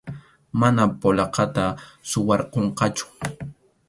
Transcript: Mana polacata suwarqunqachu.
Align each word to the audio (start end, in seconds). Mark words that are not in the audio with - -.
Mana 0.59 0.83
polacata 1.01 1.65
suwarqunqachu. 2.09 3.05